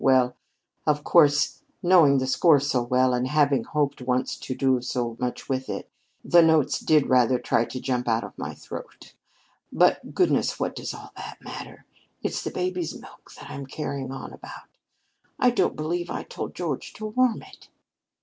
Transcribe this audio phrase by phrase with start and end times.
[0.03, 0.35] Well,
[0.87, 5.47] of course, knowing the score so well, and having hoped once to do so much
[5.47, 5.91] with it,
[6.25, 9.13] the notes did rather try to jump out of my throat.
[9.71, 11.85] But, goodness, what does all that matter?
[12.23, 14.69] It's the baby's milk that I'm carrying on about.
[15.37, 17.69] I don't believe I told George to warm it."